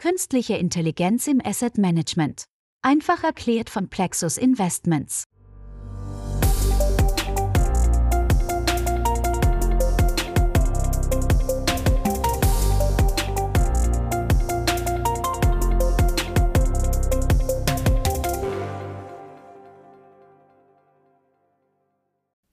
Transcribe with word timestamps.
Künstliche 0.00 0.54
Intelligenz 0.54 1.26
im 1.26 1.42
Asset 1.44 1.76
Management. 1.76 2.44
Einfach 2.80 3.22
erklärt 3.22 3.68
von 3.68 3.90
Plexus 3.90 4.38
Investments. 4.38 5.24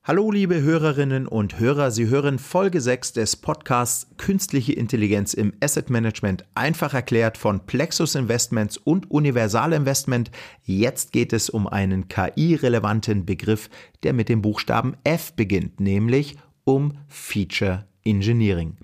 Hallo 0.08 0.32
liebe 0.32 0.62
Hörerinnen 0.62 1.28
und 1.28 1.60
Hörer, 1.60 1.92
Sie 1.92 2.08
hören 2.08 2.40
Folge 2.40 2.80
6 2.80 3.12
des 3.12 3.36
Podcasts 3.36 4.08
Künstliche 4.16 4.72
Intelligenz 4.72 5.34
im 5.34 5.52
Asset 5.62 5.90
Management 5.90 6.46
einfach 6.56 6.94
erklärt 6.94 7.38
von 7.38 7.66
Plexus 7.66 8.16
Investments 8.16 8.78
und 8.78 9.12
Universal 9.12 9.74
Investment. 9.74 10.32
Jetzt 10.64 11.12
geht 11.12 11.34
es 11.34 11.50
um 11.50 11.68
einen 11.68 12.08
KI-relevanten 12.08 13.26
Begriff, 13.26 13.70
der 14.04 14.14
mit 14.14 14.30
dem 14.30 14.42
Buchstaben 14.42 14.96
F 15.04 15.34
beginnt, 15.34 15.82
nämlich 15.82 16.38
um 16.64 16.94
Feature 17.10 17.86
Engineering. 18.06 18.78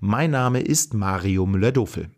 Mein 0.00 0.30
Name 0.30 0.60
ist 0.60 0.92
Mario 0.92 1.46
Müller-Dofel. 1.46 2.10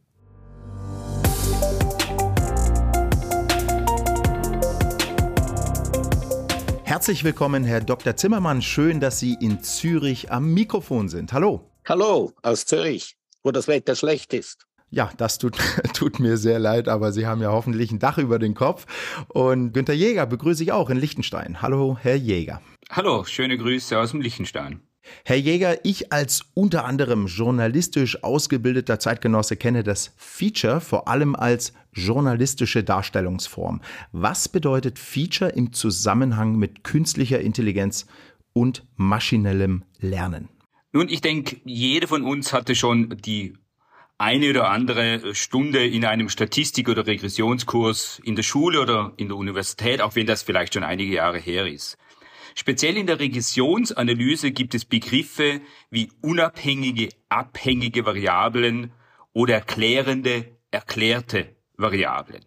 Herzlich 6.89 7.23
willkommen, 7.23 7.65
Herr 7.65 7.83
Dr. 7.83 8.17
Zimmermann. 8.17 8.63
Schön, 8.63 8.99
dass 8.99 9.21
Sie 9.21 9.37
in 9.43 9.63
Zürich 9.63 10.33
am 10.33 10.55
Mikrofon 10.55 11.11
sind. 11.11 11.35
Hallo. 11.35 11.71
Hallo 11.87 12.33
aus 12.41 12.65
Zürich, 12.65 13.19
wo 13.43 13.51
das 13.51 13.69
Wetter 13.69 13.95
schlecht 13.95 14.33
ist. 14.33 14.67
Ja, 14.89 15.11
das 15.19 15.37
tut, 15.37 15.59
tut 15.93 16.19
mir 16.19 16.39
sehr 16.39 16.59
leid, 16.59 16.89
aber 16.89 17.13
Sie 17.13 17.27
haben 17.27 17.43
ja 17.43 17.53
hoffentlich 17.53 17.93
ein 17.93 17.99
Dach 17.99 18.17
über 18.17 18.39
den 18.39 18.55
Kopf. 18.55 18.87
Und 19.29 19.75
Günter 19.75 19.93
Jäger 19.93 20.25
begrüße 20.25 20.63
ich 20.63 20.73
auch 20.73 20.89
in 20.89 20.97
Liechtenstein. 20.97 21.61
Hallo, 21.61 21.99
Herr 22.01 22.17
Jäger. 22.17 22.63
Hallo, 22.89 23.23
schöne 23.25 23.59
Grüße 23.59 23.99
aus 23.99 24.13
dem 24.13 24.23
Liechtenstein. 24.23 24.81
Herr 25.25 25.37
Jäger, 25.37 25.85
ich 25.85 26.13
als 26.13 26.45
unter 26.55 26.85
anderem 26.85 27.27
journalistisch 27.27 28.23
ausgebildeter 28.23 28.99
Zeitgenosse 28.99 29.57
kenne 29.57 29.83
das 29.83 30.13
Feature 30.17 30.81
vor 30.81 31.09
allem 31.09 31.35
als 31.35 31.73
journalistische 31.93 32.85
Darstellungsform. 32.85 33.81
Was 34.13 34.49
bedeutet 34.49 34.99
Feature 34.99 35.51
im 35.51 35.73
Zusammenhang 35.73 36.57
mit 36.57 36.85
künstlicher 36.85 37.41
Intelligenz 37.41 38.07
und 38.53 38.85
maschinellem 38.97 39.85
Lernen? 40.01 40.49
Nun, 40.93 41.09
ich 41.09 41.21
denke, 41.21 41.61
jeder 41.65 42.09
von 42.09 42.23
uns 42.23 42.53
hatte 42.53 42.75
schon 42.75 43.17
die 43.25 43.55
eine 44.19 44.51
oder 44.51 44.71
andere 44.71 45.35
Stunde 45.35 45.87
in 45.87 46.05
einem 46.05 46.29
Statistik- 46.29 46.89
oder 46.89 47.07
Regressionskurs 47.07 48.21
in 48.25 48.35
der 48.35 48.43
Schule 48.43 48.81
oder 48.81 49.13
in 49.17 49.29
der 49.29 49.37
Universität, 49.37 50.01
auch 50.01 50.17
wenn 50.17 50.27
das 50.27 50.43
vielleicht 50.43 50.75
schon 50.75 50.83
einige 50.83 51.15
Jahre 51.15 51.39
her 51.39 51.69
ist. 51.69 51.97
Speziell 52.59 52.97
in 52.97 53.07
der 53.07 53.21
Regressionsanalyse 53.21 54.51
gibt 54.51 54.75
es 54.75 54.85
Begriffe 54.85 55.61
wie 55.91 56.11
unabhängige, 56.23 57.11
abhängige 57.29 58.05
Variablen 58.05 58.91
oder 59.33 59.55
erklärende, 59.55 60.57
erklärte 60.73 61.55
Variablen. 61.77 62.45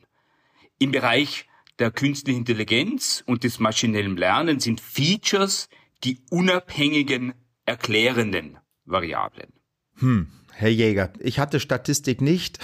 Im 0.80 0.92
Bereich 0.92 1.48
der 1.80 1.92
künstlichen 1.92 2.40
Intelligenz 2.40 3.24
und 3.26 3.46
des 3.46 3.60
maschinellen 3.62 4.18
Lernens 4.18 4.66
sind 4.66 4.82
Features 4.82 5.70
die 6.04 6.20
unabhängigen, 6.30 7.34
erklärenden 7.66 8.58
Variablen. 8.84 9.54
Hm. 10.00 10.28
Herr 10.52 10.68
Jäger, 10.68 11.14
ich 11.20 11.40
hatte 11.40 11.62
Statistik 11.62 12.20
nicht. 12.20 12.60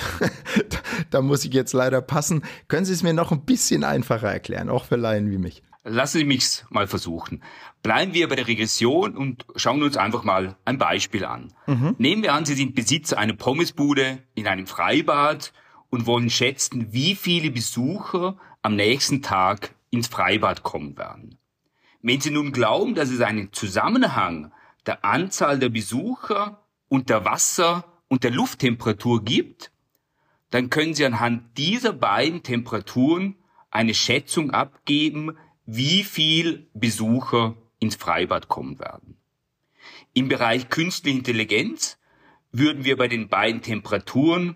da 1.11 1.21
muss 1.21 1.45
ich 1.45 1.53
jetzt 1.53 1.71
leider 1.71 2.01
passen. 2.01 2.43
Können 2.67 2.83
Sie 2.83 2.91
es 2.91 3.03
mir 3.03 3.13
noch 3.13 3.31
ein 3.31 3.45
bisschen 3.45 3.85
einfacher 3.85 4.33
erklären, 4.33 4.67
auch 4.67 4.83
für 4.83 4.97
Laien 4.97 5.31
wie 5.31 5.37
mich? 5.37 5.63
Lassen 5.89 6.17
Sie 6.17 6.25
mich's 6.25 6.65
mal 6.69 6.85
versuchen. 6.85 7.41
Bleiben 7.81 8.13
wir 8.13 8.27
bei 8.27 8.35
der 8.35 8.47
Regression 8.47 9.15
und 9.15 9.45
schauen 9.55 9.81
uns 9.83 9.95
einfach 9.95 10.25
mal 10.25 10.57
ein 10.65 10.77
Beispiel 10.77 11.23
an. 11.23 11.53
Mhm. 11.65 11.95
Nehmen 11.97 12.23
wir 12.23 12.33
an, 12.33 12.43
Sie 12.43 12.55
sind 12.55 12.75
Besitzer 12.75 13.17
einer 13.17 13.33
Pommesbude 13.33 14.21
in 14.35 14.47
einem 14.47 14.67
Freibad 14.67 15.53
und 15.89 16.05
wollen 16.05 16.29
schätzen, 16.29 16.91
wie 16.91 17.15
viele 17.15 17.51
Besucher 17.51 18.37
am 18.61 18.75
nächsten 18.75 19.21
Tag 19.21 19.75
ins 19.89 20.07
Freibad 20.07 20.61
kommen 20.63 20.97
werden. 20.97 21.37
Wenn 22.01 22.19
Sie 22.19 22.31
nun 22.31 22.51
glauben, 22.51 22.93
dass 22.93 23.09
es 23.09 23.21
einen 23.21 23.53
Zusammenhang 23.53 24.51
der 24.85 25.05
Anzahl 25.05 25.57
der 25.57 25.69
Besucher 25.69 26.63
und 26.89 27.09
der 27.09 27.23
Wasser- 27.23 27.85
und 28.09 28.25
der 28.25 28.31
Lufttemperatur 28.31 29.23
gibt, 29.23 29.71
dann 30.49 30.69
können 30.69 30.93
Sie 30.93 31.05
anhand 31.05 31.57
dieser 31.57 31.93
beiden 31.93 32.43
Temperaturen 32.43 33.35
eine 33.71 33.93
Schätzung 33.93 34.51
abgeben, 34.51 35.37
wie 35.67 36.03
viel 36.03 36.67
Besucher 36.73 37.55
ins 37.79 37.95
Freibad 37.95 38.47
kommen 38.47 38.79
werden. 38.79 39.17
Im 40.13 40.29
Bereich 40.29 40.69
künstliche 40.69 41.17
Intelligenz 41.17 41.99
würden 42.51 42.85
wir 42.85 42.97
bei 42.97 43.07
den 43.07 43.27
beiden 43.27 43.61
Temperaturen 43.61 44.55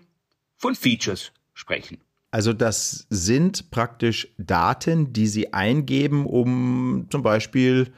von 0.56 0.74
Features 0.74 1.32
sprechen. 1.54 1.98
Also 2.32 2.54
das 2.54 3.06
sind 3.10 3.70
praktisch 3.70 4.28
Daten, 4.38 5.12
die 5.12 5.26
Sie 5.26 5.52
eingeben, 5.52 6.26
um 6.26 7.06
zum 7.10 7.22
Beispiel 7.22 7.92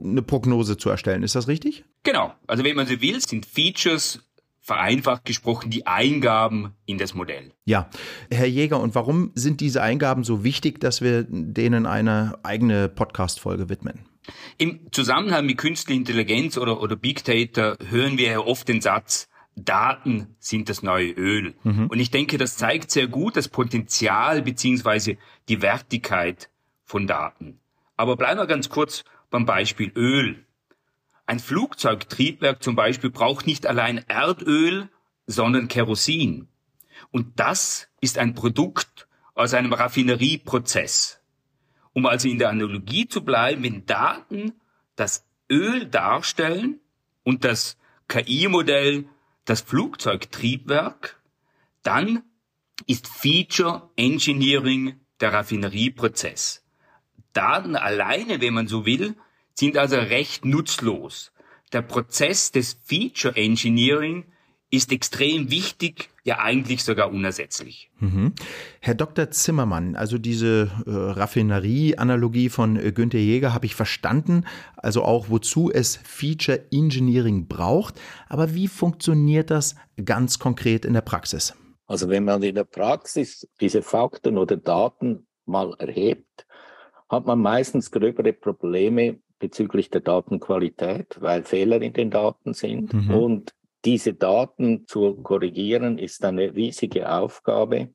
eine 0.00 0.22
Prognose 0.22 0.78
zu 0.78 0.88
erstellen. 0.88 1.22
Ist 1.22 1.34
das 1.34 1.46
richtig? 1.46 1.84
Genau. 2.02 2.34
Also 2.46 2.64
wenn 2.64 2.76
man 2.76 2.86
so 2.86 3.00
will, 3.00 3.20
sind 3.20 3.44
Features 3.44 4.25
vereinfacht 4.66 5.24
gesprochen 5.24 5.70
die 5.70 5.86
Eingaben 5.86 6.72
in 6.86 6.98
das 6.98 7.14
Modell. 7.14 7.52
Ja, 7.66 7.88
Herr 8.32 8.48
Jäger, 8.48 8.80
und 8.80 8.96
warum 8.96 9.30
sind 9.36 9.60
diese 9.60 9.80
Eingaben 9.80 10.24
so 10.24 10.42
wichtig, 10.42 10.80
dass 10.80 11.00
wir 11.00 11.24
denen 11.28 11.86
eine 11.86 12.36
eigene 12.42 12.88
Podcast-Folge 12.88 13.68
widmen? 13.68 14.00
Im 14.58 14.80
Zusammenhang 14.90 15.46
mit 15.46 15.58
künstlicher 15.58 15.96
Intelligenz 15.96 16.58
oder, 16.58 16.82
oder 16.82 16.96
Big 16.96 17.22
Data 17.22 17.76
hören 17.88 18.18
wir 18.18 18.28
ja 18.28 18.40
oft 18.40 18.66
den 18.66 18.80
Satz, 18.80 19.28
Daten 19.54 20.34
sind 20.40 20.68
das 20.68 20.82
neue 20.82 21.12
Öl. 21.12 21.54
Mhm. 21.62 21.86
Und 21.86 22.00
ich 22.00 22.10
denke, 22.10 22.36
das 22.36 22.56
zeigt 22.56 22.90
sehr 22.90 23.06
gut 23.06 23.36
das 23.36 23.46
Potenzial 23.46 24.42
beziehungsweise 24.42 25.16
die 25.48 25.62
Wertigkeit 25.62 26.50
von 26.82 27.06
Daten. 27.06 27.60
Aber 27.96 28.16
bleiben 28.16 28.40
wir 28.40 28.48
ganz 28.48 28.68
kurz 28.68 29.04
beim 29.30 29.46
Beispiel 29.46 29.92
Öl. 29.94 30.44
Ein 31.26 31.40
Flugzeugtriebwerk 31.40 32.62
zum 32.62 32.76
Beispiel 32.76 33.10
braucht 33.10 33.46
nicht 33.46 33.66
allein 33.66 33.98
Erdöl, 34.06 34.88
sondern 35.26 35.68
Kerosin. 35.68 36.48
Und 37.10 37.40
das 37.40 37.88
ist 38.00 38.18
ein 38.18 38.34
Produkt 38.34 39.08
aus 39.34 39.52
einem 39.52 39.72
Raffinerieprozess. 39.72 41.20
Um 41.92 42.06
also 42.06 42.28
in 42.28 42.38
der 42.38 42.50
Analogie 42.50 43.08
zu 43.08 43.24
bleiben, 43.24 43.64
wenn 43.64 43.86
Daten 43.86 44.52
das 44.94 45.26
Öl 45.50 45.86
darstellen 45.86 46.80
und 47.24 47.44
das 47.44 47.76
KI-Modell 48.08 49.06
das 49.44 49.62
Flugzeugtriebwerk, 49.62 51.20
dann 51.82 52.22
ist 52.86 53.08
Feature 53.08 53.90
Engineering 53.96 55.00
der 55.20 55.32
Raffinerieprozess. 55.32 56.64
Daten 57.32 57.76
alleine, 57.76 58.40
wenn 58.40 58.54
man 58.54 58.66
so 58.68 58.86
will, 58.86 59.16
sind 59.58 59.76
also 59.76 59.96
recht 59.96 60.44
nutzlos. 60.44 61.32
Der 61.72 61.82
Prozess 61.82 62.52
des 62.52 62.78
Feature 62.84 63.36
Engineering 63.36 64.24
ist 64.70 64.92
extrem 64.92 65.50
wichtig, 65.50 66.10
ja 66.24 66.40
eigentlich 66.40 66.82
sogar 66.82 67.10
unersetzlich. 67.10 67.90
Mhm. 68.00 68.34
Herr 68.80 68.94
Dr. 68.94 69.30
Zimmermann, 69.30 69.94
also 69.94 70.18
diese 70.18 70.70
äh, 70.86 70.90
Raffinerie-Analogie 70.90 72.48
von 72.48 72.76
äh, 72.76 72.90
Günther 72.90 73.20
Jäger 73.20 73.54
habe 73.54 73.66
ich 73.66 73.76
verstanden, 73.76 74.44
also 74.76 75.02
auch 75.02 75.30
wozu 75.30 75.70
es 75.72 75.96
Feature 75.96 76.66
Engineering 76.72 77.46
braucht. 77.46 78.00
Aber 78.28 78.54
wie 78.54 78.66
funktioniert 78.66 79.50
das 79.50 79.76
ganz 80.04 80.40
konkret 80.40 80.84
in 80.84 80.94
der 80.94 81.00
Praxis? 81.00 81.54
Also 81.86 82.08
wenn 82.08 82.24
man 82.24 82.42
in 82.42 82.56
der 82.56 82.64
Praxis 82.64 83.48
diese 83.60 83.82
Fakten 83.82 84.36
oder 84.36 84.56
Daten 84.56 85.28
mal 85.44 85.74
erhebt, 85.78 86.46
hat 87.08 87.24
man 87.24 87.38
meistens 87.38 87.92
gröbere 87.92 88.32
Probleme 88.32 89.20
bezüglich 89.38 89.90
der 89.90 90.00
Datenqualität, 90.00 91.20
weil 91.20 91.44
Fehler 91.44 91.82
in 91.82 91.92
den 91.92 92.10
Daten 92.10 92.54
sind 92.54 92.92
mhm. 92.92 93.10
und 93.14 93.54
diese 93.84 94.14
Daten 94.14 94.86
zu 94.86 95.14
korrigieren 95.16 95.98
ist 95.98 96.24
eine 96.24 96.54
riesige 96.54 97.10
Aufgabe. 97.10 97.90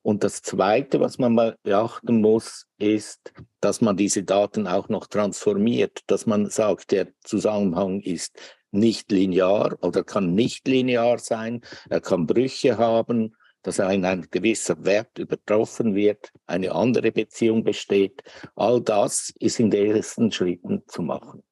Und 0.00 0.22
das 0.22 0.42
Zweite, 0.42 1.00
was 1.00 1.18
man 1.18 1.34
mal 1.34 1.56
beachten 1.62 2.20
muss, 2.20 2.66
ist, 2.78 3.32
dass 3.60 3.80
man 3.80 3.96
diese 3.96 4.22
Daten 4.22 4.66
auch 4.66 4.88
noch 4.88 5.06
transformiert, 5.06 6.00
dass 6.06 6.26
man 6.26 6.50
sagt, 6.50 6.92
der 6.92 7.08
Zusammenhang 7.20 8.00
ist 8.00 8.38
nicht 8.70 9.10
linear 9.12 9.76
oder 9.80 10.04
kann 10.04 10.34
nicht 10.34 10.68
linear 10.68 11.18
sein, 11.18 11.62
er 11.88 12.00
kann 12.00 12.26
Brüche 12.26 12.76
haben, 12.76 13.34
dass 13.64 13.80
ein, 13.80 14.04
ein 14.04 14.28
gewisser 14.30 14.84
Wert 14.84 15.18
übertroffen 15.18 15.96
wird, 15.96 16.32
eine 16.46 16.72
andere 16.72 17.10
Beziehung 17.10 17.64
besteht. 17.64 18.22
All 18.54 18.80
das 18.80 19.32
ist 19.40 19.58
in 19.58 19.70
den 19.70 19.96
ersten 19.96 20.30
Schritten 20.30 20.84
zu 20.86 21.02
machen. 21.02 21.42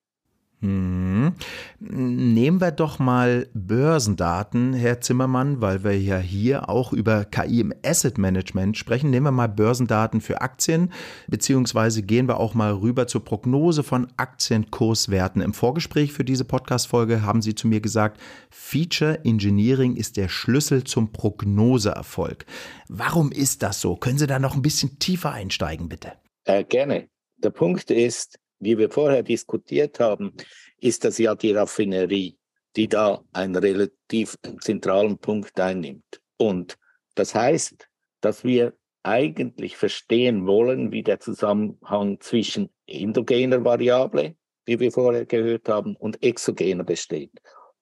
Hm. 0.63 1.33
Nehmen 1.81 2.61
wir 2.61 2.71
doch 2.71 3.01
mal 3.01 3.49
Börsendaten, 3.53 4.75
Herr 4.75 5.01
Zimmermann, 5.01 5.61
weil 5.61 5.83
wir 5.83 6.01
ja 6.01 6.19
hier 6.19 6.69
auch 6.69 6.93
über 6.93 7.25
KI 7.25 7.61
im 7.61 7.75
Asset 7.85 8.17
Management 8.17 8.79
sprechen. 8.79 9.11
Nehmen 9.11 9.27
wir 9.27 9.33
mal 9.33 9.49
Börsendaten 9.49 10.21
für 10.21 10.41
Aktien, 10.41 10.93
beziehungsweise 11.27 12.05
gehen 12.05 12.29
wir 12.29 12.39
auch 12.39 12.55
mal 12.55 12.73
rüber 12.75 13.09
zur 13.09 13.25
Prognose 13.25 13.83
von 13.83 14.07
Aktienkurswerten. 14.17 15.43
Im 15.43 15.53
Vorgespräch 15.53 16.13
für 16.13 16.25
diese 16.25 16.45
Podcast-Folge 16.45 17.23
haben 17.23 17.43
Sie 17.43 17.57
zu 17.57 17.67
mir 17.67 17.81
gesagt, 17.81 18.21
Feature 18.49 19.25
Engineering 19.25 19.97
ist 19.97 20.17
der 20.17 20.29
Schlüssel 20.29 20.85
zum 20.85 21.11
Prognoseerfolg. 21.11 22.47
Warum 22.89 23.33
ist 23.33 23.65
das 23.65 23.81
so? 23.81 23.97
Können 23.97 24.19
Sie 24.19 24.29
da 24.29 24.39
noch 24.39 24.55
ein 24.55 24.63
bisschen 24.63 25.01
tiefer 25.01 25.33
einsteigen, 25.33 25.89
bitte? 25.89 26.13
Äh, 26.45 26.63
gerne. 26.63 27.09
Der 27.43 27.51
Punkt 27.51 27.91
ist, 27.91 28.39
wie 28.63 28.79
wir 28.79 28.91
vorher 28.91 29.25
diskutiert 29.25 29.99
haben, 29.99 30.33
ist 30.79 31.05
das 31.05 31.19
ja 31.19 31.35
die 31.35 31.53
Raffinerie, 31.53 32.39
die 32.77 32.89
da 32.89 33.23
einen 33.33 33.57
relativ 33.57 34.39
zentralen 34.61 35.19
Punkt 35.19 35.59
einnimmt. 35.59 36.21
Und 36.37 36.79
das 37.17 37.35
heißt, 37.35 37.89
dass 38.21 38.45
wir 38.45 38.75
eigentlich 39.03 39.77
verstehen 39.77 40.47
wollen, 40.47 40.93
wie 40.93 41.03
der 41.03 41.19
Zusammenhang 41.19 42.21
zwischen 42.21 42.71
endogener 42.87 43.65
Variable, 43.65 44.37
wie 44.65 44.79
wir 44.79 44.93
vorher 44.93 45.27
gehört 45.27 45.69
haben, 45.69 45.97
und 45.97 46.23
exogener 46.23 46.85
besteht. 46.85 47.33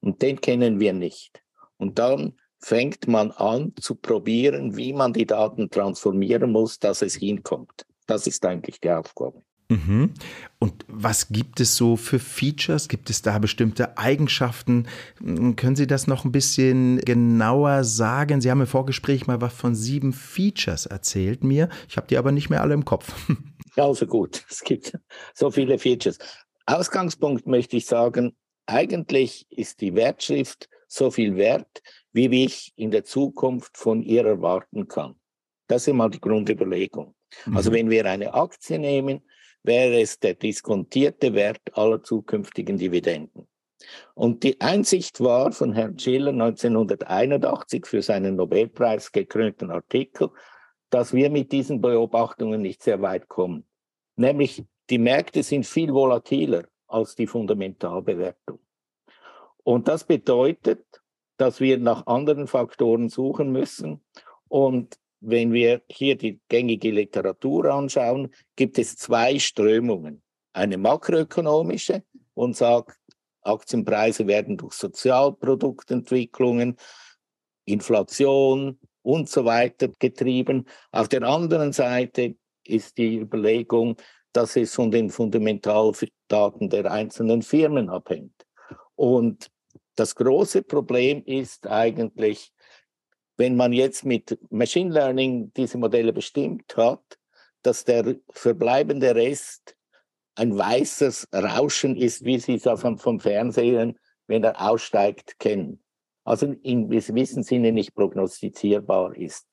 Und 0.01 0.23
den 0.23 0.41
kennen 0.41 0.81
wir 0.81 0.95
nicht. 0.95 1.43
Und 1.77 1.99
dann 1.99 2.39
fängt 2.59 3.07
man 3.07 3.33
an 3.33 3.75
zu 3.79 3.97
probieren, 3.97 4.79
wie 4.79 4.95
man 4.95 5.13
die 5.13 5.27
Daten 5.27 5.69
transformieren 5.69 6.53
muss, 6.53 6.79
dass 6.79 7.03
es 7.03 7.17
hinkommt. 7.17 7.85
Das 8.07 8.27
ist 8.27 8.45
eigentlich 8.47 8.81
die 8.81 8.91
Aufgabe. 8.91 9.43
Mhm. 9.71 10.13
Und 10.59 10.85
was 10.89 11.29
gibt 11.29 11.61
es 11.61 11.77
so 11.77 11.97
für 11.97 12.19
Features? 12.19 12.89
Gibt 12.89 13.09
es 13.09 13.23
da 13.23 13.39
bestimmte 13.39 13.97
Eigenschaften? 13.97 14.89
Hm, 15.19 15.57
können 15.57 15.77
Sie 15.77 15.87
das 15.87 16.07
noch 16.07 16.25
ein 16.25 16.33
bisschen 16.33 16.99
genauer 16.99 17.85
sagen? 17.85 18.41
Sie 18.41 18.51
haben 18.51 18.61
im 18.61 18.67
Vorgespräch 18.67 19.27
mal 19.27 19.41
was 19.41 19.55
von 19.55 19.75
sieben 19.75 20.13
Features 20.13 20.87
erzählt 20.87 21.45
mir. 21.45 21.69
Ich 21.89 21.97
habe 21.97 22.09
die 22.09 22.19
aber 22.19 22.33
nicht 22.33 22.51
mehr 22.51 22.63
alle 22.63 22.75
im 22.75 22.85
Kopf. 22.85 23.15
Ja, 23.77 23.87
also 23.87 24.05
gut. 24.05 24.45
Es 24.51 24.63
gibt 24.63 24.99
so 25.33 25.49
viele 25.53 25.79
Features. 25.79 26.19
Ausgangspunkt 26.67 27.47
möchte 27.47 27.77
ich 27.77 27.87
sagen, 27.87 28.35
eigentlich 28.67 29.47
ist 29.49 29.81
die 29.81 29.95
Wertschrift 29.95 30.69
so 30.89 31.13
viel 31.13 31.37
wert, 31.37 31.81
wie 32.13 32.45
ich 32.45 32.73
in 32.75 32.91
der 32.91 33.05
Zukunft 33.05 33.79
von 33.79 34.03
ihr 34.03 34.27
erwarten 34.27 34.89
kann. 34.89 35.15
Das 35.69 35.83
ist 35.83 35.89
immer 35.89 36.11
die 36.11 36.21
Grundüberlegung. 36.21 37.15
Also 37.31 37.51
mhm. 37.51 37.57
Also 37.57 37.73
wenn 37.73 37.91
wir 37.91 38.07
eine 38.07 38.35
Aktie 38.35 38.79
nehmen, 38.79 39.23
wäre 39.63 40.01
es 40.01 40.19
der 40.19 40.35
diskontierte 40.35 41.35
Wert 41.35 41.61
aller 41.73 42.03
zukünftigen 42.03 42.79
Dividenden. 42.79 43.47
Und 44.15 44.43
die 44.43 44.61
Einsicht 44.61 45.21
war 45.21 45.53
von 45.53 45.73
Herrn 45.73 45.99
Schiller 45.99 46.33
1981 46.33 47.87
für 47.87 48.03
seinen 48.03 48.37
Nobelpreis 48.37 49.11
gekrönten 49.13 49.71
Artikel, 49.71 50.31
dass 50.91 51.13
wir 51.15 51.31
mit 51.31 51.53
diesen 51.53 51.81
Beobachtungen 51.81 52.61
nicht 52.63 52.83
sehr 52.83 53.01
weit 53.01 53.29
kommen. 53.29 53.65
Nämlich 54.17 54.65
die 54.91 54.99
Märkte 54.99 55.43
sind 55.43 55.67
viel 55.67 55.93
volatiler 55.95 56.65
als 56.89 57.15
die 57.15 57.27
Fundamentalbewertung. 57.27 58.59
Und 59.63 59.89
das 59.89 60.05
bedeutet, 60.05 60.85
dass 61.37 61.61
wir 61.61 61.79
nach 61.79 62.07
anderen 62.07 62.47
Faktoren 62.47 63.09
suchen 63.09 63.53
müssen. 63.53 64.05
Und 64.49 64.99
wenn 65.21 65.53
wir 65.53 65.83
hier 65.91 66.17
die 66.17 66.41
gängige 66.49 66.91
Literatur 66.91 67.67
anschauen, 67.67 68.33
gibt 68.57 68.79
es 68.79 68.97
zwei 68.97 69.39
Strömungen. 69.39 70.23
Eine 70.53 70.79
makroökonomische 70.79 72.03
und 72.35 72.57
sagt, 72.57 72.99
Aktienpreise 73.43 74.27
werden 74.27 74.57
durch 74.57 74.75
Sozialproduktentwicklungen, 74.75 76.77
Inflation 77.65 78.79
und 79.03 79.29
so 79.29 79.45
weiter 79.45 79.89
getrieben. 79.99 80.67
Auf 80.91 81.09
der 81.09 81.23
anderen 81.23 81.73
Seite 81.73 82.37
ist 82.65 82.99
die 82.99 83.19
Überlegung, 83.19 83.97
dass 84.33 84.57
es 84.57 84.75
von 84.75 84.91
den 84.91 85.11
Fundamentaldaten 85.11 86.69
der 86.69 86.91
einzelnen 86.91 87.43
Firmen 87.43 87.89
abhängt. 87.89 88.47
Und 88.95 89.51
das 89.97 90.15
große 90.15 90.63
Problem 90.63 91.23
ist 91.25 91.67
eigentlich, 91.67 92.53
wenn 93.41 93.57
man 93.57 93.73
jetzt 93.73 94.05
mit 94.05 94.39
Machine 94.51 94.93
Learning 94.93 95.51
diese 95.57 95.79
Modelle 95.79 96.13
bestimmt 96.13 96.77
hat, 96.77 97.19
dass 97.63 97.87
der 97.87 98.17
verbleibende 98.29 99.15
Rest 99.15 99.79
ein 100.35 100.59
weißes 100.59 101.29
Rauschen 101.33 101.97
ist, 101.97 102.23
wie 102.23 102.39
Sie 102.39 102.57
es 102.57 102.65
vom, 102.81 102.99
vom 102.99 103.19
Fernsehen, 103.19 103.99
wenn 104.27 104.45
er 104.45 104.61
aussteigt, 104.61 105.39
kennen. 105.39 105.83
Also 106.23 106.55
in 106.63 106.91
gewissem 106.91 107.43
Sinne 107.43 107.73
nicht 107.73 107.95
prognostizierbar 107.95 109.17
ist. 109.17 109.47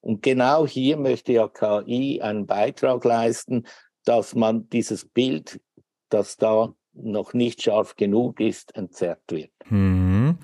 Und 0.00 0.22
genau 0.22 0.64
hier 0.64 0.96
möchte 0.96 1.32
ja 1.32 1.48
KI 1.48 2.20
einen 2.22 2.46
Beitrag 2.46 3.04
leisten, 3.04 3.66
dass 4.04 4.36
man 4.36 4.68
dieses 4.68 5.04
Bild, 5.04 5.60
das 6.10 6.36
da 6.36 6.72
noch 6.92 7.34
nicht 7.34 7.60
scharf 7.60 7.96
genug 7.96 8.38
ist, 8.38 8.76
entzerrt 8.76 9.22
wird. 9.30 9.50
Mhm. 9.68 10.38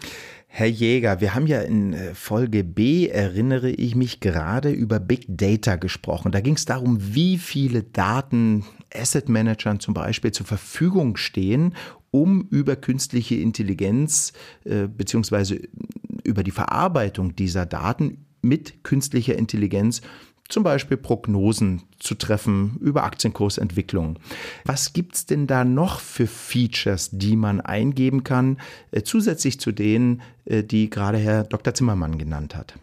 Herr 0.59 0.67
Jäger, 0.67 1.21
wir 1.21 1.37
haben 1.37 1.47
ja 1.47 1.61
in 1.61 1.93
äh, 1.93 2.15
Folge 2.17 2.65
B, 2.65 3.07
erinnere 3.07 3.71
ich 3.71 3.95
mich, 3.95 4.19
gerade 4.19 4.71
über 4.71 4.99
Big 4.99 5.25
Data 5.29 5.77
gesprochen. 5.77 6.33
Da 6.33 6.41
ging 6.41 6.55
es 6.55 6.65
darum, 6.65 6.99
wie 7.15 7.39
viele 7.39 7.85
Daten 7.85 8.65
Asset 8.93 9.29
Managern 9.29 9.79
zum 9.79 9.95
Beispiel 9.95 10.33
zur 10.33 10.47
Verfügung 10.47 11.17
stehen, 11.17 11.77
um 12.11 12.49
über 12.51 12.75
künstliche 12.75 13.37
Intelligenz 13.37 14.33
äh, 14.65 14.89
beziehungsweise 14.89 15.61
über 16.25 16.43
die 16.43 16.51
Verarbeitung 16.51 17.37
dieser 17.37 17.65
Daten 17.65 18.27
mit 18.43 18.83
künstlicher 18.83 19.39
Intelligenz 19.39 20.03
zum 20.49 20.63
Beispiel 20.63 20.97
Prognosen 20.97 21.83
zu 21.99 22.15
treffen 22.15 22.79
über 22.81 23.05
Aktienkursentwicklungen. 23.05 24.19
Was 24.65 24.93
gibt 24.93 25.15
es 25.15 25.27
denn 25.27 25.47
da 25.47 25.65
noch 25.65 26.01
für 26.01 26.27
Features, 26.27 27.11
die 27.13 27.37
man 27.37 27.61
eingeben 27.61 28.25
kann, 28.25 28.59
äh, 28.91 29.03
zusätzlich 29.03 29.61
zu 29.61 29.73
denen, 29.73 30.23
äh, 30.47 30.63
die 30.63 30.89
gerade 30.91 31.19
Herr 31.19 31.45
Dr. 31.45 31.75
Zimmermann 31.75 32.19
genannt 32.19 32.57
hat? 32.57 32.75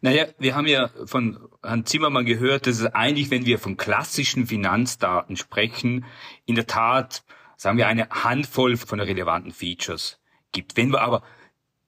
Naja, 0.00 0.26
wir 0.38 0.54
haben 0.54 0.66
ja 0.66 0.90
von 1.04 1.38
Herrn 1.62 1.84
Zimmermann 1.84 2.24
gehört, 2.24 2.66
dass 2.66 2.80
es 2.80 2.86
eigentlich, 2.94 3.30
wenn 3.30 3.46
wir 3.46 3.58
von 3.58 3.76
klassischen 3.76 4.46
Finanzdaten 4.46 5.36
sprechen, 5.36 6.04
in 6.44 6.54
der 6.54 6.66
Tat, 6.66 7.24
sagen 7.56 7.78
wir, 7.78 7.86
eine 7.86 8.08
Handvoll 8.10 8.76
von 8.76 9.00
relevanten 9.00 9.52
Features 9.52 10.18
gibt. 10.52 10.76
Wenn 10.76 10.92
wir 10.92 11.02
aber 11.02 11.22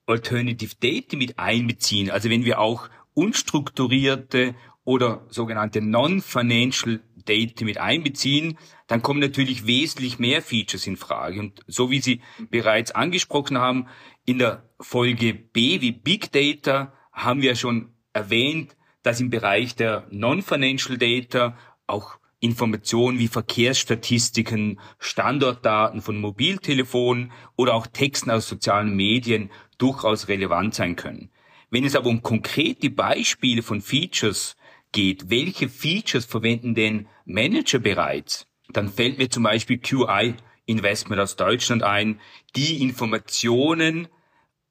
Alternative 0.05 0.75
Data 0.79 1.17
mit 1.17 1.37
einbeziehen, 1.37 2.09
also 2.09 2.29
wenn 2.29 2.45
wir 2.45 2.59
auch 2.59 2.89
unstrukturierte 3.13 4.55
oder 4.89 5.23
sogenannte 5.29 5.81
Non-Financial 5.81 6.99
Data 7.23 7.63
mit 7.63 7.77
einbeziehen, 7.77 8.57
dann 8.87 9.03
kommen 9.03 9.19
natürlich 9.19 9.67
wesentlich 9.67 10.17
mehr 10.17 10.41
Features 10.41 10.87
in 10.87 10.97
Frage. 10.97 11.39
Und 11.39 11.59
so 11.67 11.91
wie 11.91 11.99
Sie 11.99 12.21
bereits 12.49 12.89
angesprochen 12.89 13.59
haben, 13.59 13.85
in 14.25 14.39
der 14.39 14.67
Folge 14.79 15.35
B 15.35 15.79
wie 15.81 15.91
Big 15.91 16.31
Data 16.31 16.91
haben 17.13 17.43
wir 17.43 17.53
schon 17.53 17.93
erwähnt, 18.13 18.75
dass 19.03 19.21
im 19.21 19.29
Bereich 19.29 19.75
der 19.75 20.07
Non-Financial 20.09 20.97
Data 20.97 21.55
auch 21.85 22.17
Informationen 22.39 23.19
wie 23.19 23.27
Verkehrsstatistiken, 23.27 24.79
Standortdaten 24.97 26.01
von 26.01 26.19
Mobiltelefonen 26.19 27.31
oder 27.55 27.75
auch 27.75 27.85
Texten 27.85 28.31
aus 28.31 28.47
sozialen 28.47 28.95
Medien 28.95 29.51
durchaus 29.77 30.29
relevant 30.29 30.73
sein 30.73 30.95
können. 30.95 31.29
Wenn 31.69 31.85
es 31.85 31.95
aber 31.95 32.09
um 32.09 32.23
konkrete 32.23 32.89
Beispiele 32.89 33.61
von 33.61 33.81
Features 33.81 34.55
geht, 34.91 35.29
welche 35.29 35.69
Features 35.69 36.25
verwenden 36.25 36.75
denn 36.75 37.07
Manager 37.25 37.79
bereits, 37.79 38.47
dann 38.69 38.89
fällt 38.89 39.17
mir 39.17 39.29
zum 39.29 39.43
Beispiel 39.43 39.77
QI 39.77 40.35
Investment 40.65 41.19
aus 41.19 41.35
Deutschland 41.35 41.83
ein, 41.83 42.19
die 42.55 42.81
Informationen 42.81 44.07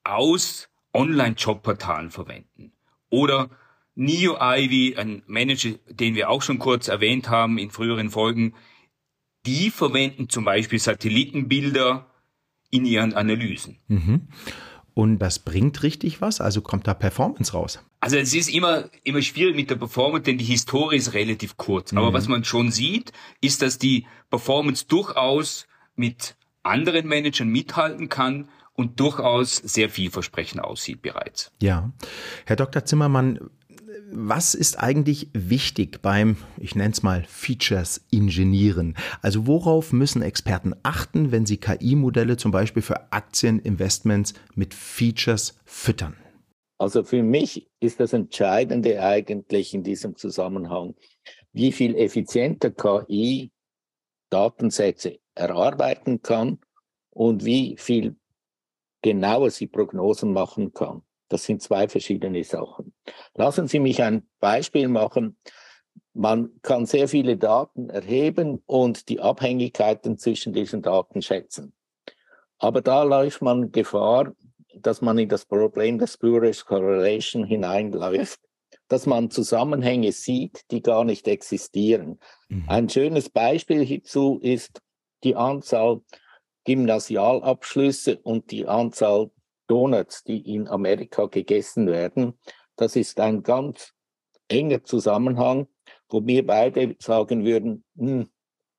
aus 0.04 0.68
Online-Jobportalen 0.92 2.10
verwenden. 2.10 2.72
Oder 3.10 3.50
Neo 3.94 4.36
Ivy, 4.40 4.96
ein 4.96 5.22
Manager, 5.26 5.70
den 5.88 6.14
wir 6.14 6.30
auch 6.30 6.42
schon 6.42 6.60
kurz 6.60 6.86
erwähnt 6.86 7.28
haben 7.28 7.58
in 7.58 7.70
früheren 7.70 8.10
Folgen, 8.10 8.54
die 9.44 9.70
verwenden 9.70 10.28
zum 10.28 10.44
Beispiel 10.44 10.78
Satellitenbilder 10.78 12.08
in 12.70 12.84
ihren 12.84 13.14
Analysen. 13.14 13.78
Mhm. 13.88 14.28
Und 14.98 15.20
das 15.20 15.38
bringt 15.38 15.84
richtig 15.84 16.20
was? 16.20 16.40
Also 16.40 16.60
kommt 16.60 16.88
da 16.88 16.92
Performance 16.92 17.52
raus? 17.52 17.78
Also 18.00 18.16
es 18.16 18.34
ist 18.34 18.52
immer, 18.52 18.90
immer 19.04 19.22
schwierig 19.22 19.54
mit 19.54 19.70
der 19.70 19.76
Performance, 19.76 20.24
denn 20.24 20.38
die 20.38 20.44
Historie 20.44 20.96
ist 20.96 21.14
relativ 21.14 21.56
kurz. 21.56 21.92
Mhm. 21.92 21.98
Aber 21.98 22.12
was 22.14 22.26
man 22.26 22.42
schon 22.42 22.72
sieht, 22.72 23.12
ist, 23.40 23.62
dass 23.62 23.78
die 23.78 24.08
Performance 24.28 24.86
durchaus 24.88 25.68
mit 25.94 26.34
anderen 26.64 27.06
Managern 27.06 27.46
mithalten 27.46 28.08
kann 28.08 28.48
und 28.72 28.98
durchaus 28.98 29.54
sehr 29.58 29.88
vielversprechend 29.88 30.64
aussieht 30.64 31.00
bereits. 31.00 31.52
Ja. 31.62 31.92
Herr 32.44 32.56
Dr. 32.56 32.84
Zimmermann, 32.84 33.38
was 34.10 34.54
ist 34.54 34.78
eigentlich 34.78 35.28
wichtig 35.32 36.00
beim, 36.02 36.36
ich 36.58 36.74
nenne 36.74 36.92
es 36.92 37.02
mal, 37.02 37.24
Features 37.24 38.04
ingenieren? 38.10 38.96
Also 39.22 39.46
worauf 39.46 39.92
müssen 39.92 40.22
Experten 40.22 40.74
achten, 40.82 41.30
wenn 41.32 41.46
sie 41.46 41.58
KI-Modelle 41.58 42.36
zum 42.36 42.50
Beispiel 42.50 42.82
für 42.82 43.12
Aktieninvestments 43.12 44.34
mit 44.54 44.74
Features 44.74 45.58
füttern? 45.64 46.16
Also 46.78 47.02
für 47.02 47.22
mich 47.22 47.68
ist 47.80 48.00
das 48.00 48.12
Entscheidende 48.12 49.02
eigentlich 49.02 49.74
in 49.74 49.82
diesem 49.82 50.16
Zusammenhang, 50.16 50.94
wie 51.52 51.72
viel 51.72 51.96
effizienter 51.96 52.70
KI 52.70 53.50
Datensätze 54.30 55.18
erarbeiten 55.34 56.22
kann 56.22 56.58
und 57.10 57.44
wie 57.44 57.76
viel 57.78 58.16
genauer 59.02 59.50
sie 59.50 59.66
Prognosen 59.66 60.32
machen 60.32 60.72
kann. 60.72 61.02
Das 61.28 61.44
sind 61.44 61.62
zwei 61.62 61.88
verschiedene 61.88 62.42
Sachen. 62.44 62.94
Lassen 63.34 63.68
Sie 63.68 63.80
mich 63.80 64.02
ein 64.02 64.28
Beispiel 64.40 64.88
machen. 64.88 65.36
Man 66.14 66.50
kann 66.62 66.86
sehr 66.86 67.08
viele 67.08 67.36
Daten 67.36 67.90
erheben 67.90 68.62
und 68.66 69.08
die 69.08 69.20
Abhängigkeiten 69.20 70.18
zwischen 70.18 70.52
diesen 70.52 70.82
Daten 70.82 71.22
schätzen. 71.22 71.74
Aber 72.58 72.80
da 72.80 73.02
läuft 73.02 73.42
man 73.42 73.70
Gefahr, 73.70 74.32
dass 74.74 75.00
man 75.00 75.18
in 75.18 75.28
das 75.28 75.44
Problem 75.44 75.98
der 75.98 76.06
Spurious 76.06 76.64
Correlation 76.64 77.44
hineinläuft, 77.44 78.40
dass 78.88 79.06
man 79.06 79.30
Zusammenhänge 79.30 80.12
sieht, 80.12 80.62
die 80.70 80.82
gar 80.82 81.04
nicht 81.04 81.28
existieren. 81.28 82.18
Mhm. 82.48 82.64
Ein 82.68 82.88
schönes 82.88 83.28
Beispiel 83.28 83.84
hierzu 83.84 84.38
ist 84.42 84.80
die 85.24 85.36
Anzahl 85.36 86.00
Gymnasialabschlüsse 86.64 88.18
und 88.18 88.50
die 88.50 88.66
Anzahl 88.66 89.30
Donuts, 89.68 90.24
die 90.24 90.54
in 90.54 90.66
Amerika 90.66 91.26
gegessen 91.26 91.86
werden. 91.86 92.38
Das 92.76 92.96
ist 92.96 93.20
ein 93.20 93.42
ganz 93.44 93.94
enger 94.48 94.82
Zusammenhang, 94.82 95.68
wo 96.08 96.26
wir 96.26 96.46
beide 96.46 96.96
sagen 96.98 97.44
würden, 97.44 97.84
hm, 97.96 98.28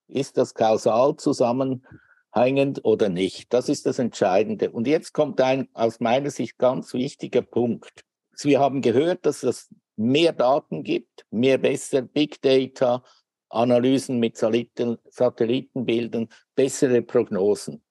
ist 0.08 0.38
das 0.38 0.54
kausal 0.54 1.16
zusammenhängend 1.16 2.84
oder 2.84 3.10
nicht? 3.10 3.54
Das 3.54 3.70
ist 3.70 3.86
das 3.86 4.00
Entscheidende. 4.00 4.72
Und 4.72 4.88
jetzt 4.88 5.14
kommt 5.14 5.40
ein 5.40 5.70
aus 5.74 6.00
meiner 6.00 6.32
Sicht 6.32 6.58
ganz 6.58 6.94
wichtiger 6.94 7.44
Punkt. 7.44 8.04
Wir 8.42 8.60
haben 8.60 8.82
gehört, 8.82 9.26
dass 9.26 9.44
es 9.44 9.70
mehr 9.96 10.34
Daten 10.34 10.84
gibt, 10.84 11.26
mehr 11.30 11.58
besser 11.58 12.02
Big 12.02 12.42
Data, 12.42 13.04
Analysen 13.50 14.20
mit 14.20 14.38
Satellitenbildern, 14.38 16.30
bessere 16.56 17.02
Prognosen. 17.02 17.84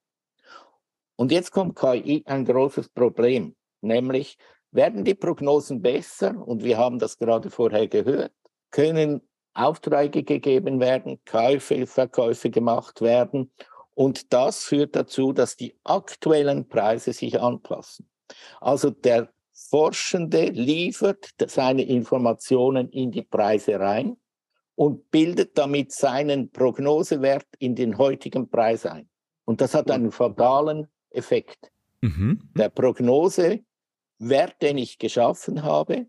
Und 1.18 1.32
jetzt 1.32 1.50
kommt 1.50 1.74
KI 1.74 2.22
ein 2.26 2.44
großes 2.44 2.90
Problem, 2.90 3.56
nämlich 3.80 4.38
werden 4.70 5.04
die 5.04 5.16
Prognosen 5.16 5.82
besser 5.82 6.46
und 6.46 6.62
wir 6.62 6.78
haben 6.78 7.00
das 7.00 7.18
gerade 7.18 7.50
vorher 7.50 7.88
gehört, 7.88 8.30
können 8.70 9.22
Aufträge 9.52 10.22
gegeben 10.22 10.78
werden, 10.78 11.18
Käufe, 11.24 11.88
Verkäufe 11.88 12.50
gemacht 12.50 13.00
werden 13.00 13.50
und 13.94 14.32
das 14.32 14.62
führt 14.62 14.94
dazu, 14.94 15.32
dass 15.32 15.56
die 15.56 15.76
aktuellen 15.82 16.68
Preise 16.68 17.12
sich 17.12 17.40
anpassen. 17.40 18.08
Also 18.60 18.90
der 18.90 19.28
Forschende 19.52 20.44
liefert 20.50 21.30
seine 21.48 21.82
Informationen 21.82 22.90
in 22.90 23.10
die 23.10 23.22
Preise 23.22 23.80
rein 23.80 24.18
und 24.76 25.10
bildet 25.10 25.58
damit 25.58 25.90
seinen 25.90 26.52
Prognosewert 26.52 27.46
in 27.58 27.74
den 27.74 27.98
heutigen 27.98 28.48
Preis 28.48 28.86
ein. 28.86 29.08
Und 29.44 29.60
das 29.60 29.74
hat 29.74 29.90
einen 29.90 30.12
fatalen 30.12 30.86
Effekt. 31.10 31.70
Mhm. 32.00 32.50
Der 32.54 32.68
Prognosewert, 32.68 33.62
den 34.62 34.78
ich 34.78 34.98
geschaffen 34.98 35.62
habe, 35.62 36.06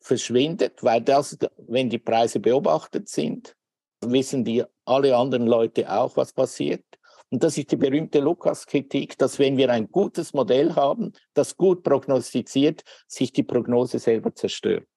verschwindet, 0.00 0.82
weil 0.82 1.02
das, 1.02 1.38
wenn 1.68 1.90
die 1.90 1.98
Preise 1.98 2.40
beobachtet 2.40 3.08
sind, 3.08 3.56
wissen 4.00 4.44
die 4.44 4.64
alle 4.84 5.16
anderen 5.16 5.46
Leute 5.46 5.90
auch, 5.90 6.16
was 6.16 6.32
passiert. 6.32 6.84
Und 7.30 7.44
das 7.44 7.56
ist 7.56 7.70
die 7.70 7.76
berühmte 7.76 8.18
Lukas-Kritik, 8.18 9.16
dass 9.18 9.38
wenn 9.38 9.56
wir 9.56 9.70
ein 9.70 9.90
gutes 9.90 10.32
Modell 10.34 10.74
haben, 10.74 11.12
das 11.34 11.56
gut 11.56 11.84
prognostiziert, 11.84 12.82
sich 13.06 13.32
die 13.32 13.44
Prognose 13.44 14.00
selber 14.00 14.34
zerstört. 14.34 14.88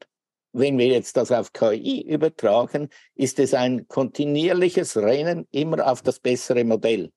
Wenn 0.52 0.78
wir 0.78 0.88
jetzt 0.88 1.18
das 1.18 1.32
auf 1.32 1.54
KI 1.54 2.02
übertragen, 2.02 2.90
ist 3.16 3.40
es 3.40 3.54
ein 3.54 3.88
kontinuierliches 3.88 4.98
Rennen 4.98 5.48
immer 5.52 5.86
auf 5.86 6.02
das 6.02 6.20
bessere 6.20 6.64
Modell. 6.64 7.12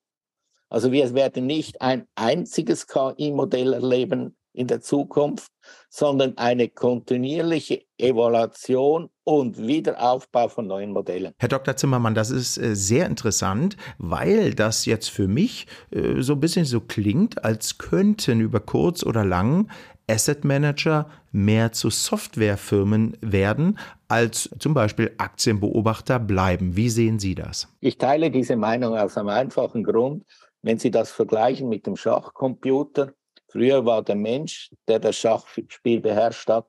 Also 0.77 0.93
wir 0.93 1.15
werden 1.15 1.47
nicht 1.47 1.81
ein 1.81 2.07
einziges 2.17 2.87
KI-Modell 2.87 3.73
erleben 3.73 4.37
in 4.53 4.67
der 4.67 4.83
Zukunft, 4.83 5.51
sondern 5.89 6.37
eine 6.37 6.69
kontinuierliche 6.69 7.81
Evaluation 7.97 9.09
und 9.25 9.57
Wiederaufbau 9.57 10.49
von 10.49 10.67
neuen 10.67 10.93
Modellen. 10.93 11.33
Herr 11.39 11.49
Dr. 11.49 11.77
Zimmermann, 11.77 12.15
das 12.15 12.29
ist 12.29 12.59
äh, 12.59 12.77
sehr 12.77 13.07
interessant, 13.07 13.79
weil 13.97 14.53
das 14.53 14.85
jetzt 14.85 15.09
für 15.09 15.29
mich 15.29 15.67
äh, 15.93 16.21
so 16.21 16.35
ein 16.35 16.41
bisschen 16.41 16.67
so 16.67 16.83
klingt, 16.83 17.43
als 17.43 17.79
könnten 17.79 18.43
über 18.43 18.61
kurz 18.61 19.03
oder 19.03 19.25
lang 19.25 19.71
Asset 20.09 20.45
Manager 20.45 21.09
mehr 21.33 21.73
zu 21.73 21.89
Softwarefirmen 21.89 23.17
werden, 23.23 23.79
als 24.09 24.51
zum 24.59 24.75
Beispiel 24.75 25.13
Aktienbeobachter 25.17 26.19
bleiben. 26.19 26.77
Wie 26.77 26.91
sehen 26.91 27.19
Sie 27.19 27.35
das? 27.35 27.69
Ich 27.81 27.97
teile 27.97 28.31
diese 28.31 28.57
Meinung 28.57 28.97
aus 28.97 29.17
einem 29.17 29.31
einfachen 29.31 29.83
Grund. 29.83 30.25
Wenn 30.67 30.81
Sie 30.81 30.91
das 30.91 31.13
vergleichen 31.13 31.69
mit 31.69 31.87
dem 31.87 31.95
Schachcomputer, 31.95 33.13
früher 33.47 33.87
war 33.87 34.03
der 34.03 34.17
Mensch, 34.17 34.73
der 34.89 34.99
das 34.99 35.15
Schachspiel 35.15 36.01
beherrscht 36.01 36.49
hat, 36.49 36.67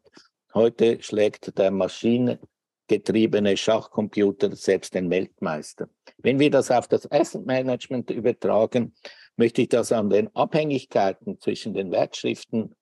heute 0.54 1.02
schlägt 1.02 1.58
der 1.58 1.72
maschinengetriebene 1.72 3.58
Schachcomputer 3.58 4.56
selbst 4.56 4.94
den 4.94 5.10
Weltmeister. 5.10 5.90
Wenn 6.20 6.38
wir 6.38 6.52
das 6.52 6.70
auf 6.70 6.88
das 6.88 7.12
Asset 7.12 7.48
Management 7.48 8.12
übertragen, 8.12 8.94
möchte 9.36 9.64
ich 9.64 9.70
das 9.70 9.92
an 9.92 10.12
den 10.12 10.30
Abhängigkeiten 10.36 11.40
zwischen 11.40 11.74
den 11.74 11.90
Wertschriften 11.90 12.76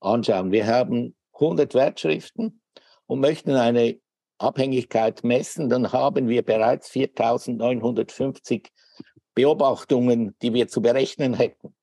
anschauen. 0.00 0.50
Wir 0.50 0.66
haben 0.66 1.14
100 1.34 1.74
Wertschriften 1.74 2.60
und 3.06 3.20
möchten 3.20 3.52
eine 3.52 4.00
Abhängigkeit 4.38 5.22
messen, 5.22 5.68
dann 5.68 5.92
haben 5.92 6.28
wir 6.28 6.42
bereits 6.42 6.88
4950 6.88 8.72
Beobachtungen, 9.36 10.34
die 10.42 10.52
wir 10.54 10.66
zu 10.66 10.80
berechnen 10.82 11.34
hätten. 11.34 11.74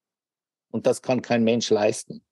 Und 0.71 0.87
das 0.87 1.01
kann 1.01 1.21
kein 1.21 1.43
Mensch 1.43 1.69
leisten. 1.69 2.25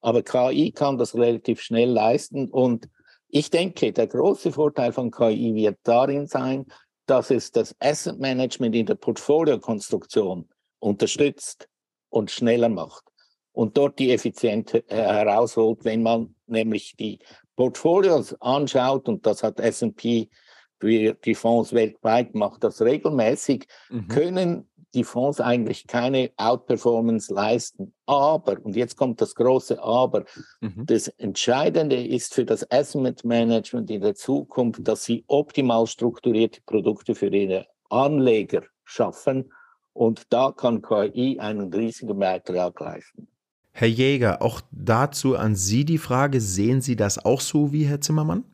Aber 0.00 0.22
KI 0.22 0.72
kann 0.72 0.98
das 0.98 1.14
relativ 1.14 1.62
schnell 1.62 1.90
leisten. 1.90 2.50
Und 2.50 2.90
ich 3.28 3.50
denke, 3.50 3.92
der 3.92 4.08
große 4.08 4.52
Vorteil 4.52 4.92
von 4.92 5.10
KI 5.10 5.54
wird 5.54 5.78
darin 5.84 6.26
sein, 6.26 6.66
dass 7.06 7.30
es 7.30 7.52
das 7.52 7.74
Asset 7.78 8.18
Management 8.18 8.74
in 8.74 8.86
der 8.86 8.96
Portfoliokonstruktion 8.96 10.48
unterstützt 10.80 11.68
und 12.10 12.30
schneller 12.30 12.68
macht 12.68 13.04
und 13.52 13.76
dort 13.76 13.98
die 13.98 14.12
Effizienz 14.12 14.72
herausholt, 14.88 15.84
wenn 15.84 16.02
man 16.02 16.34
nämlich 16.46 16.96
die 16.96 17.20
Portfolios 17.56 18.34
anschaut 18.40 19.08
und 19.08 19.24
das 19.24 19.42
hat 19.42 19.60
S&P 19.60 20.28
für 20.80 21.14
die 21.14 21.34
Fonds 21.34 21.72
weltweit 21.72 22.34
macht 22.34 22.64
das 22.64 22.80
regelmäßig, 22.82 23.66
mhm. 23.90 24.08
können 24.08 24.68
die 24.94 25.04
Fonds 25.04 25.40
eigentlich 25.40 25.86
keine 25.86 26.30
Outperformance 26.36 27.32
leisten. 27.32 27.92
Aber, 28.06 28.56
und 28.64 28.74
jetzt 28.74 28.96
kommt 28.96 29.20
das 29.20 29.34
große 29.34 29.82
Aber, 29.82 30.24
mhm. 30.60 30.86
das 30.86 31.08
Entscheidende 31.08 32.02
ist 32.02 32.34
für 32.34 32.44
das 32.44 32.68
Asset 32.70 33.24
Management 33.24 33.90
in 33.90 34.00
der 34.00 34.14
Zukunft, 34.14 34.86
dass 34.86 35.04
sie 35.04 35.24
optimal 35.26 35.86
strukturierte 35.86 36.60
Produkte 36.64 37.14
für 37.14 37.28
ihre 37.28 37.66
Anleger 37.90 38.62
schaffen. 38.84 39.52
Und 39.92 40.22
da 40.30 40.52
kann 40.52 40.80
KI 40.80 41.38
einen 41.38 41.72
riesigen 41.72 42.18
Beitrag 42.18 42.78
leisten. 42.80 43.28
Herr 43.72 43.88
Jäger, 43.88 44.42
auch 44.42 44.60
dazu 44.72 45.36
an 45.36 45.54
Sie 45.54 45.84
die 45.84 45.98
Frage, 45.98 46.40
sehen 46.40 46.80
Sie 46.80 46.96
das 46.96 47.24
auch 47.24 47.40
so 47.40 47.72
wie 47.72 47.84
Herr 47.84 48.00
Zimmermann? 48.00 48.44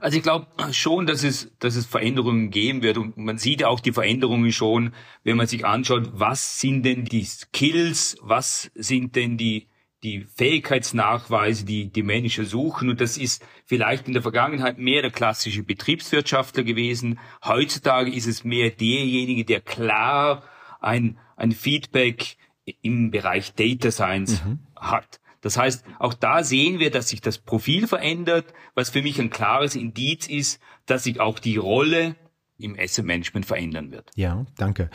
Also 0.00 0.16
ich 0.16 0.22
glaube 0.22 0.46
schon, 0.72 1.06
dass 1.06 1.24
es, 1.24 1.52
dass 1.58 1.76
es 1.76 1.86
Veränderungen 1.86 2.50
geben 2.50 2.82
wird 2.82 2.98
und 2.98 3.16
man 3.16 3.38
sieht 3.38 3.64
auch 3.64 3.80
die 3.80 3.92
Veränderungen 3.92 4.52
schon, 4.52 4.92
wenn 5.24 5.36
man 5.36 5.46
sich 5.46 5.64
anschaut, 5.64 6.10
was 6.14 6.60
sind 6.60 6.82
denn 6.84 7.04
die 7.04 7.24
Skills, 7.24 8.16
was 8.20 8.70
sind 8.74 9.16
denn 9.16 9.36
die 9.36 9.68
die 10.02 10.24
Fähigkeitsnachweise, 10.24 11.64
die 11.64 11.88
die 11.88 12.02
Menschen 12.02 12.44
suchen. 12.44 12.90
Und 12.90 13.00
das 13.00 13.16
ist 13.16 13.44
vielleicht 13.66 14.08
in 14.08 14.14
der 14.14 14.22
Vergangenheit 14.22 14.78
mehr 14.78 15.02
der 15.02 15.12
klassische 15.12 15.62
Betriebswirtschaftler 15.62 16.64
gewesen. 16.64 17.20
Heutzutage 17.44 18.10
ist 18.12 18.26
es 18.26 18.42
mehr 18.42 18.70
derjenige, 18.70 19.44
der 19.44 19.60
klar 19.60 20.42
ein, 20.80 21.18
ein 21.36 21.52
Feedback 21.52 22.36
im 22.82 23.10
Bereich 23.10 23.54
Data 23.54 23.90
Science 23.90 24.44
mhm. 24.44 24.58
hat. 24.74 25.20
Das 25.42 25.58
heißt, 25.58 25.84
auch 25.98 26.14
da 26.14 26.42
sehen 26.42 26.78
wir, 26.78 26.90
dass 26.90 27.08
sich 27.08 27.20
das 27.20 27.36
Profil 27.36 27.86
verändert, 27.86 28.46
was 28.74 28.90
für 28.90 29.02
mich 29.02 29.20
ein 29.20 29.28
klares 29.28 29.74
Indiz 29.74 30.26
ist, 30.26 30.60
dass 30.86 31.04
sich 31.04 31.20
auch 31.20 31.38
die 31.38 31.56
Rolle 31.56 32.16
im 32.58 32.76
Asset 32.78 33.04
Management 33.04 33.44
verändern 33.44 33.90
wird. 33.90 34.10
Ja, 34.14 34.46
danke. 34.56 34.88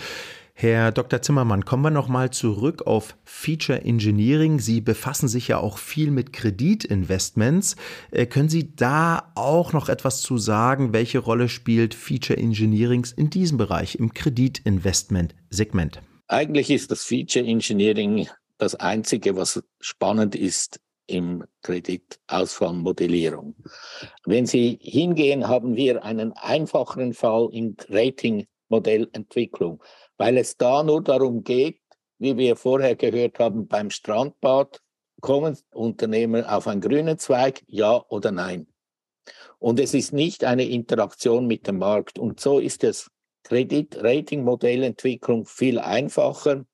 Herr 0.60 0.92
Dr. 0.92 1.22
Zimmermann, 1.22 1.66
kommen 1.66 1.84
wir 1.84 1.92
nochmal 1.92 2.32
zurück 2.32 2.88
auf 2.88 3.16
Feature 3.26 3.84
Engineering. 3.84 4.58
Sie 4.58 4.82
befassen 4.82 5.28
sich 5.28 5.50
ja 5.50 5.60
auch 5.60 5.78
viel 5.78 6.10
mit 6.10 6.34
Kreditinvestments. 6.34 7.76
Äh, 8.10 8.26
können 8.26 8.50
Sie 8.50 8.76
da 8.76 9.32
auch 9.36 9.72
noch 9.72 9.88
etwas 9.88 10.22
zu 10.22 10.40
sagen? 10.40 10.94
Welche 10.94 11.20
Rolle 11.20 11.48
spielt 11.48 11.94
Feature 11.94 12.40
Engineering 12.40 13.06
in 13.18 13.30
diesem 13.30 13.60
Bereich, 13.60 13.96
im 14.00 14.16
Kreditinvestment-Segment? 14.16 16.02
Eigentlich 16.28 16.72
ist 16.72 16.90
das 16.90 17.04
Feature 17.04 17.46
Engineering 17.46 18.28
das 18.58 18.76
Einzige, 18.76 19.36
was 19.36 19.64
spannend 19.80 20.36
ist 20.36 20.80
im 21.06 21.44
Kreditausfallmodellierung. 21.62 23.56
Wenn 24.26 24.46
Sie 24.46 24.80
hingehen, 24.82 25.48
haben 25.48 25.76
wir 25.76 26.04
einen 26.04 26.34
einfacheren 26.34 27.14
Fall 27.14 27.50
in 27.52 27.78
Ratingmodellentwicklung 27.90 29.82
weil 30.18 30.38
es 30.38 30.58
da 30.58 30.84
nur 30.84 31.04
darum 31.04 31.44
geht, 31.44 31.80
wie 32.20 32.38
wir 32.38 32.56
vorher 32.56 32.96
gehört 32.96 33.40
haben, 33.40 33.68
beim 33.68 33.90
Strandbad, 33.90 34.82
kommen 35.22 35.58
Unternehmer 35.72 36.56
auf 36.56 36.68
einen 36.68 36.82
grünen 36.82 37.18
Zweig, 37.18 37.64
ja 37.68 38.04
oder 38.10 38.32
nein. 38.32 38.68
Und 39.60 39.80
es 39.80 39.94
ist 39.94 40.14
nicht 40.14 40.44
eine 40.44 40.66
Interaktion 40.66 41.48
mit 41.48 41.68
dem 41.68 41.80
Markt. 41.80 42.20
Und 42.20 42.40
so 42.40 42.60
ist 42.60 42.84
das 42.84 43.10
Kredit-Rating-Modellentwicklung 43.44 45.46
viel 45.46 45.80
einfacher. 45.80 46.66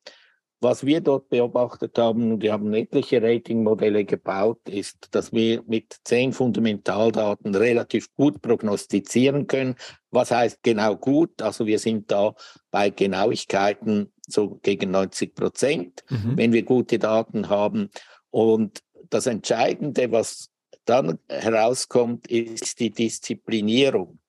Was 0.63 0.86
wir 0.86 1.01
dort 1.01 1.27
beobachtet 1.27 1.98
haben, 1.98 2.41
wir 2.41 2.53
haben 2.53 2.74
etliche 2.74 3.22
Ratingmodelle 3.22 4.05
gebaut, 4.05 4.62
ist, 4.70 5.10
dass 5.12 5.34
wir 5.34 5.62
mit 5.67 5.98
zehn 6.05 6.32
Fundamentaldaten 6.32 7.53
relativ 7.53 8.08
gut 8.15 8.41
prognostizieren 8.41 9.48
können. 9.48 9.75
Was 10.10 10.32
heißt 10.32 10.63
genau 10.63 10.96
gut? 10.96 11.41
Also 11.41 11.65
wir 11.65 11.79
sind 11.79 12.10
da 12.10 12.34
bei 12.72 12.91
Genauigkeiten 12.91 14.13
so 14.25 14.58
gegen 14.63 14.91
90 14.91 15.36
Prozent, 15.36 16.05
mhm. 16.10 16.38
wenn 16.38 16.53
wir 16.53 16.63
gute 16.63 16.98
Daten 16.98 17.50
haben. 17.50 17.89
Und 18.29 18.79
das 19.10 19.27
Entscheidende, 19.27 20.13
was 20.13 20.50
dann 20.86 21.20
herauskommt, 21.27 22.27
ist 22.27 22.79
die 22.79 22.89
Disziplinierung. 22.89 24.20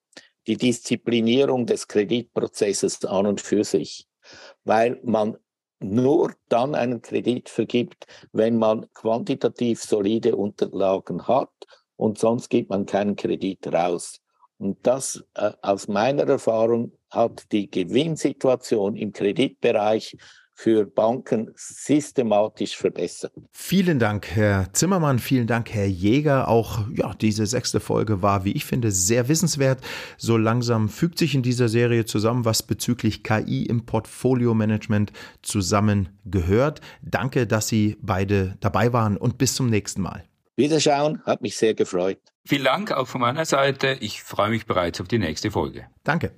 Die 0.49 0.57
Disziplinierung 0.57 1.65
des 1.65 1.87
Kreditprozesses 1.87 3.05
an 3.05 3.27
und 3.27 3.41
für 3.41 3.63
sich. 3.63 4.09
Weil 4.65 4.99
man 5.05 5.37
nur 5.81 6.35
dann 6.49 6.75
einen 6.75 7.03
Kredit 7.03 7.49
vergibt, 7.49 8.07
wenn 8.33 8.57
man 8.59 8.87
quantitativ 8.95 9.83
solide 9.83 10.37
Unterlagen 10.37 11.27
hat 11.27 11.51
und 11.97 12.19
sonst 12.19 12.49
gibt 12.49 12.71
man 12.71 12.87
keinen 12.87 13.17
Kredit 13.17 13.67
raus. 13.73 14.21
Und 14.59 14.87
das 14.87 15.25
äh, 15.35 15.53
aus 15.63 15.89
meiner 15.89 16.25
Erfahrung 16.25 16.93
hat 17.11 17.51
die 17.53 17.71
Gewinnsituation 17.71 18.97
im 18.97 19.13
Kreditbereich 19.13 20.17
für 20.55 20.87
Banken 20.87 21.51
systematisch 21.57 22.77
verbessern. 22.77 23.31
Vielen 23.53 23.99
Dank, 23.99 24.29
Herr 24.29 24.73
Zimmermann, 24.73 25.19
vielen 25.19 25.47
Dank, 25.47 25.71
Herr 25.71 25.87
Jäger. 25.87 26.49
Auch 26.49 26.87
ja, 26.95 27.13
diese 27.15 27.45
sechste 27.47 27.81
Folge 27.81 28.23
war, 28.23 28.45
wie 28.45 28.53
ich 28.53 28.65
finde, 28.65 28.93
sehr 28.93 29.29
wissenswert. 29.29 29.81
So 30.17 30.37
langsam 30.37 30.89
fügt 30.89 31.19
sich 31.19 31.35
in 31.35 31.43
dieser 31.43 31.69
Serie 31.69 32.05
zusammen, 32.05 32.45
was 32.45 32.63
bezüglich 32.63 33.25
KI 33.25 33.65
im 33.65 33.85
Portfolio-Management 33.85 35.13
zusammengehört. 35.43 36.81
Danke, 37.03 37.47
dass 37.47 37.69
Sie 37.69 37.97
beide 38.01 38.57
dabei 38.61 38.93
waren 38.93 39.17
und 39.17 39.39
bis 39.39 39.55
zum 39.55 39.69
nächsten 39.69 40.03
Mal. 40.03 40.25
Wiederschauen, 40.57 41.21
hat 41.25 41.43
mich 41.43 41.57
sehr 41.57 41.75
gefreut. 41.75 42.21
Vielen 42.47 42.65
Dank 42.65 42.93
auch 42.93 43.09
von 43.09 43.21
meiner 43.21 43.45
Seite. 43.45 43.97
Ich 44.01 44.23
freue 44.23 44.51
mich 44.51 44.67
bereits 44.67 45.01
auf 45.01 45.09
die 45.09 45.19
nächste 45.19 45.51
Folge. 45.51 45.87
Danke. 46.05 46.33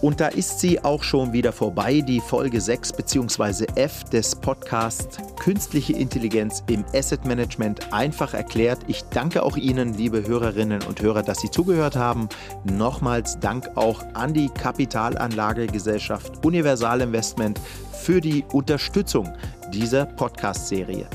Und 0.00 0.20
da 0.20 0.28
ist 0.28 0.60
sie 0.60 0.82
auch 0.82 1.02
schon 1.02 1.32
wieder 1.32 1.52
vorbei, 1.52 2.00
die 2.00 2.20
Folge 2.20 2.60
6 2.60 2.94
bzw. 2.94 3.66
F 3.74 4.04
des 4.04 4.34
Podcasts 4.34 5.18
Künstliche 5.38 5.92
Intelligenz 5.92 6.62
im 6.68 6.84
Asset 6.94 7.24
Management 7.24 7.92
einfach 7.92 8.34
erklärt. 8.34 8.80
Ich 8.86 9.02
danke 9.04 9.42
auch 9.42 9.56
Ihnen, 9.56 9.94
liebe 9.94 10.26
Hörerinnen 10.26 10.82
und 10.82 11.02
Hörer, 11.02 11.22
dass 11.22 11.40
Sie 11.40 11.50
zugehört 11.50 11.96
haben. 11.96 12.28
Nochmals 12.64 13.38
Dank 13.40 13.70
auch 13.74 14.02
an 14.14 14.32
die 14.32 14.48
Kapitalanlagegesellschaft 14.48 16.44
Universal 16.44 17.02
Investment 17.02 17.60
für 17.92 18.20
die 18.20 18.44
Unterstützung 18.52 19.32
dieser 19.70 20.06
Podcast-Serie. 20.06 21.06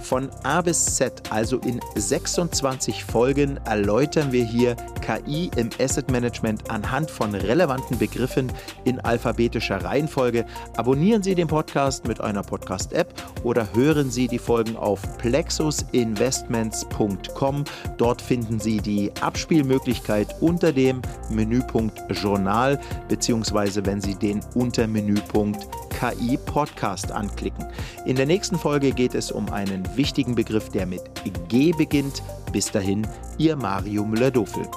Von 0.00 0.28
A 0.42 0.60
bis 0.60 0.96
Z, 0.96 1.22
also 1.30 1.58
in 1.58 1.80
26 1.94 3.04
Folgen, 3.04 3.60
erläutern 3.64 4.32
wir 4.32 4.44
hier 4.44 4.74
KI 5.00 5.50
im 5.56 5.70
Asset 5.80 6.10
Management 6.10 6.68
anhand 6.70 7.10
von 7.10 7.34
relevanten 7.34 7.96
Begriffen 7.98 8.52
in 8.84 9.00
alphabetischer 9.00 9.82
Reihenfolge. 9.84 10.44
Abonnieren 10.76 11.22
Sie 11.22 11.34
den 11.34 11.48
Podcast 11.48 12.06
mit 12.06 12.20
einer 12.20 12.42
Podcast-App 12.42 13.14
oder 13.44 13.66
hören 13.74 14.10
Sie 14.10 14.28
die 14.28 14.38
Folgen 14.38 14.76
auf 14.76 15.00
plexusinvestments.com. 15.18 17.64
Dort 17.96 18.20
finden 18.20 18.60
Sie 18.60 18.76
die 18.78 19.10
Abspielmöglichkeit 19.20 20.34
unter 20.40 20.72
dem 20.72 21.00
Menüpunkt 21.30 22.02
Journal, 22.10 22.80
beziehungsweise 23.08 23.86
wenn 23.86 24.00
Sie 24.00 24.14
den 24.14 24.40
Untermenüpunkt 24.54 25.66
KI 26.04 26.36
Podcast 26.36 27.10
anklicken. 27.12 27.66
In 28.04 28.16
der 28.16 28.26
nächsten 28.26 28.58
Folge 28.58 28.92
geht 28.92 29.14
es 29.14 29.32
um 29.32 29.50
einen 29.50 29.84
wichtigen 29.96 30.34
Begriff, 30.34 30.68
der 30.68 30.84
mit 30.84 31.00
G 31.48 31.72
beginnt. 31.72 32.22
Bis 32.52 32.70
dahin, 32.70 33.06
Ihr 33.38 33.56
Mario 33.56 34.04
Müller-Dofel. 34.04 34.68